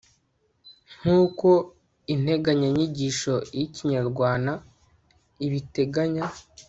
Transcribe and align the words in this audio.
nkuko 0.99 1.49
integanya 2.13 2.67
nyigisho 2.75 3.33
y'ikinyarwana 3.57 4.53
ibiteganya 5.45 6.25